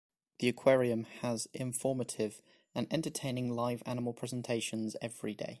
[0.39, 2.41] The aquarium has informative
[2.73, 5.49] and entertaining live animal presentations every day.